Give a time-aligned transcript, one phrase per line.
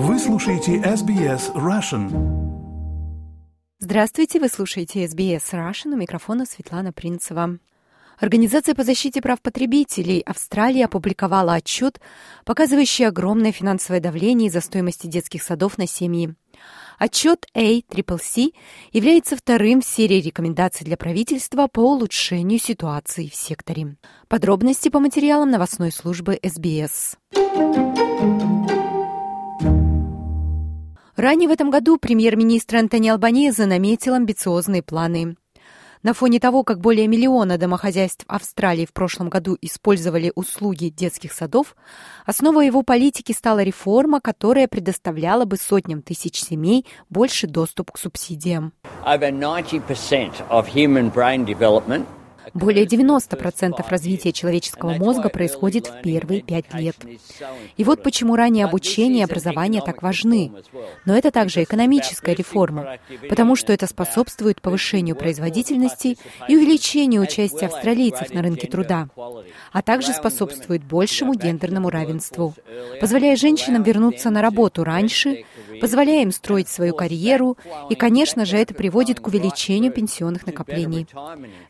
[0.00, 2.08] Вы слушаете SBS Russian.
[3.80, 7.58] Здравствуйте, вы слушаете SBS Russian, у микрофона Светлана Принцева.
[8.16, 12.00] Организация по защите прав потребителей Австралии опубликовала отчет,
[12.44, 16.32] показывающий огромное финансовое давление из-за стоимости детских садов на семьи.
[17.00, 18.54] Отчет ACCC
[18.92, 23.96] является вторым в серии рекомендаций для правительства по улучшению ситуации в секторе.
[24.28, 27.16] Подробности по материалам новостной службы SBS.
[31.18, 35.36] Ранее в этом году премьер-министр Антони Албанезе наметил амбициозные планы.
[36.04, 41.74] На фоне того, как более миллиона домохозяйств Австралии в прошлом году использовали услуги детских садов,
[42.24, 48.72] основой его политики стала реформа, которая предоставляла бы сотням тысяч семей больше доступ к субсидиям.
[49.04, 52.06] Over 90% of human brain development
[52.54, 56.96] более 90% развития человеческого мозга происходит в первые пять лет.
[57.76, 60.52] И вот почему раннее обучение и образование так важны.
[61.04, 62.98] Но это также экономическая реформа,
[63.28, 66.16] потому что это способствует повышению производительности
[66.48, 69.08] и увеличению участия австралийцев на рынке труда,
[69.72, 72.54] а также способствует большему гендерному равенству,
[73.00, 75.44] позволяя женщинам вернуться на работу раньше,
[75.80, 77.56] позволяя им строить свою карьеру,
[77.90, 81.06] и, конечно же, это приводит к увеличению пенсионных накоплений.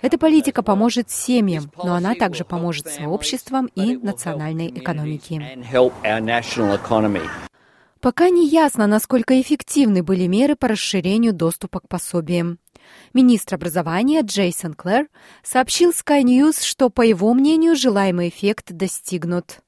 [0.02, 5.58] Эта политика поможет семьям, но она также поможет сообществам и национальной экономике.
[8.00, 12.58] Пока не ясно, насколько эффективны были меры по расширению доступа к пособиям.
[13.14, 15.08] Министр образования Джейсон Клэр
[15.42, 19.58] сообщил Sky News, что, по его мнению, желаемый эффект достигнут.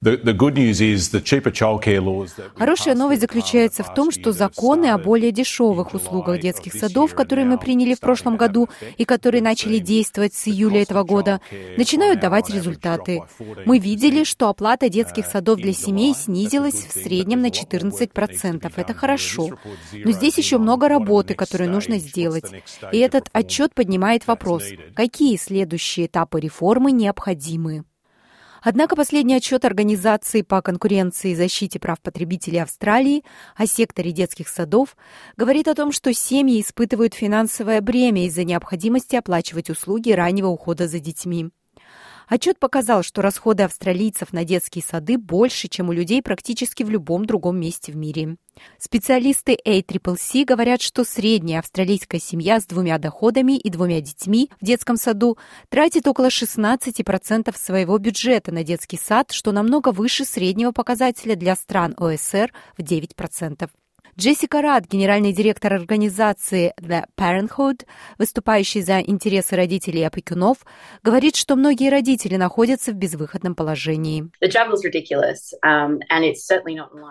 [2.56, 7.58] Хорошая новость заключается в том, что законы о более дешевых услугах детских садов, которые мы
[7.58, 11.40] приняли в прошлом году и которые начали действовать с июля этого года,
[11.76, 13.22] начинают давать результаты.
[13.64, 18.72] Мы видели, что оплата детских садов для семей снизилась в среднем на 14%.
[18.76, 19.50] Это хорошо.
[19.92, 22.44] Но здесь еще много работы, которую нужно сделать.
[22.92, 27.84] И этот отчет поднимает вопрос, какие следующие этапы реформы необходимы.
[28.62, 33.24] Однако последний отчет Организации по конкуренции и защите прав потребителей Австралии
[33.56, 34.96] о секторе детских садов
[35.36, 41.00] говорит о том, что семьи испытывают финансовое бремя из-за необходимости оплачивать услуги раннего ухода за
[41.00, 41.50] детьми.
[42.30, 47.24] Отчет показал, что расходы австралийцев на детские сады больше, чем у людей практически в любом
[47.24, 48.36] другом месте в мире.
[48.78, 54.96] Специалисты ACCC говорят, что средняя австралийская семья с двумя доходами и двумя детьми в детском
[54.96, 55.38] саду
[55.70, 61.96] тратит около 16% своего бюджета на детский сад, что намного выше среднего показателя для стран
[61.98, 63.68] ОСР в 9%.
[64.20, 67.86] Джессика Рад, генеральный директор организации The Parenthood,
[68.18, 70.58] выступающий за интересы родителей и опекунов,
[71.02, 74.28] говорит, что многие родители находятся в безвыходном положении.
[75.64, 76.00] Um,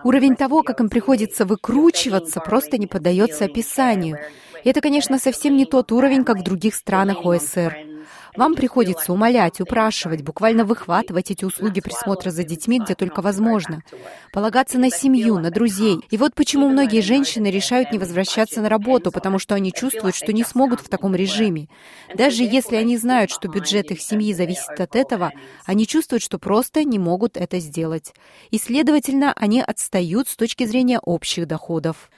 [0.04, 4.20] Уровень того, как им приходится выкручиваться, просто не поддается описанию.
[4.64, 7.89] И это, конечно, совсем не тот уровень, как в других странах ОСР.
[8.36, 13.84] Вам приходится умолять, упрашивать, буквально выхватывать эти услуги присмотра за детьми, где только возможно.
[14.32, 16.00] Полагаться на семью, на друзей.
[16.10, 20.34] И вот почему многие женщины решают не возвращаться на работу, потому что они чувствуют, что
[20.34, 21.68] не смогут в таком режиме.
[22.16, 25.32] Даже если они знают, что бюджет их семьи зависит от этого,
[25.66, 28.14] они чувствуют, что просто не могут это сделать.
[28.52, 32.10] И, следовательно, они отстают с точки зрения общих доходов.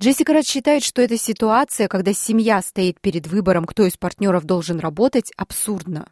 [0.00, 4.78] Джессика Рад считает, что эта ситуация, когда семья стоит перед выбором, кто из партнеров должен
[4.78, 6.06] работать, абсурдна.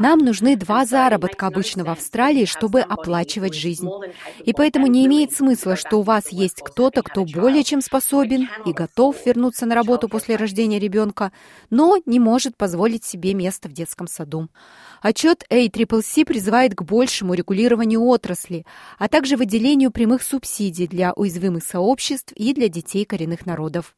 [0.00, 3.88] Нам нужны два заработка обычно в Австралии, чтобы оплачивать жизнь.
[4.44, 8.72] И поэтому не имеет смысла, что у вас есть кто-то, кто более чем способен и
[8.72, 11.30] готов вернуться на работу после рождения ребенка,
[11.70, 14.48] но не может позволить себе место в детском саду.
[15.02, 18.66] Отчет ACCC призывает к большему регулированию отрасли,
[18.98, 23.94] а также выделению прямых субсидий для уязвимых сообществ и для детей коренных народов.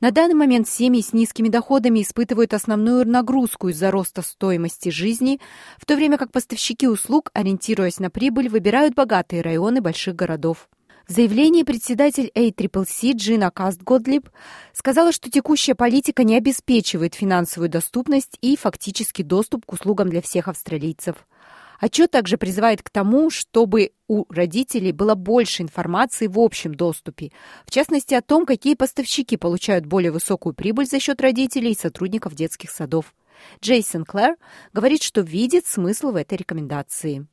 [0.00, 5.40] На данный момент семьи с низкими доходами испытывают основную нагрузку из-за роста стоимости жизни,
[5.76, 10.68] в то время как поставщики услуг, ориентируясь на прибыль, выбирают богатые районы больших городов.
[11.08, 14.28] В заявлении председатель ACCC Джина Кастгодлиб
[14.74, 20.48] сказала, что текущая политика не обеспечивает финансовую доступность и фактический доступ к услугам для всех
[20.48, 21.26] австралийцев.
[21.78, 27.30] Отчет также призывает к тому, чтобы у родителей было больше информации в общем доступе,
[27.64, 32.34] в частности о том, какие поставщики получают более высокую прибыль за счет родителей и сотрудников
[32.34, 33.14] детских садов.
[33.62, 34.36] Джейсон Клэр
[34.72, 37.26] говорит, что видит смысл в этой рекомендации.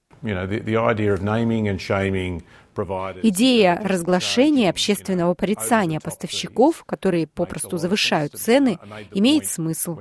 [3.24, 8.78] Идея разглашения общественного порицания поставщиков, которые попросту завышают цены,
[9.14, 10.00] имеет смысл.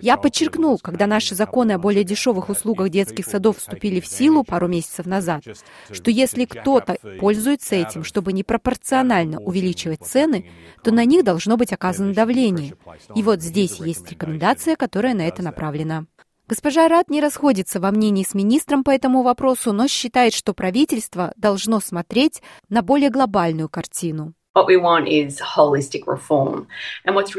[0.00, 4.68] Я подчеркнул, когда наши законы о более дешевых услугах детских садов вступили в силу пару
[4.68, 5.42] месяцев назад,
[5.90, 10.50] что если кто-то пользуется этим, чтобы непропорционально увеличивать цены,
[10.82, 12.74] то на них должно быть оказано давление.
[13.14, 16.06] И вот здесь есть рекомендация, которая на это направлена.
[16.46, 21.32] Госпожа Рад не расходится во мнении с министром по этому вопросу, но считает, что правительство
[21.36, 24.34] должно смотреть на более глобальную картину.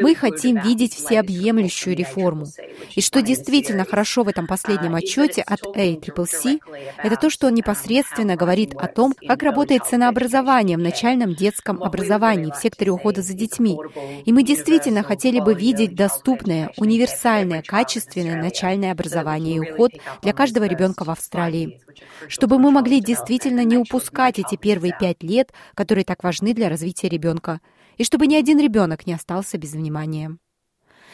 [0.03, 2.45] Мы хотим видеть всеобъемлющую реформу.
[2.93, 6.59] И что действительно хорошо в этом последнем отчете от ACCC,
[6.97, 12.51] это то, что он непосредственно говорит о том, как работает ценообразование в начальном детском образовании
[12.51, 13.77] в секторе ухода за детьми.
[14.25, 19.91] И мы действительно хотели бы видеть доступное, универсальное, качественное начальное образование и уход
[20.21, 21.79] для каждого ребенка в Австралии
[22.27, 26.69] чтобы мы могли действительно не упускать эти первые пять лет, которые так важны для
[27.05, 27.61] развития ребенка,
[27.97, 30.37] и чтобы ни один ребенок не остался без внимания.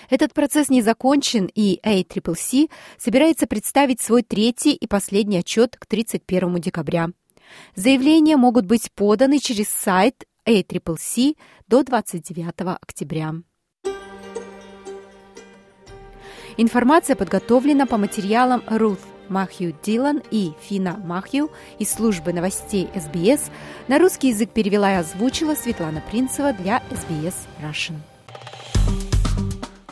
[0.09, 6.55] Этот процесс не закончен, и ACCC собирается представить свой третий и последний отчет к 31
[6.55, 7.09] декабря.
[7.75, 11.35] Заявления могут быть поданы через сайт ACCC
[11.67, 13.35] до 29 октября.
[16.57, 18.99] Информация подготовлена по материалам Ruth
[19.31, 21.50] Махью Дилан и Фина Махью
[21.80, 23.50] из службы новостей СБС
[23.88, 27.95] на русский язык перевела и озвучила Светлана Принцева для СБС Russian.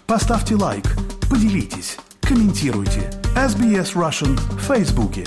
[0.06, 0.84] Поставьте лайк,
[1.30, 3.10] поделитесь, комментируйте.
[3.36, 5.24] SBS Russian в Фейсбуке.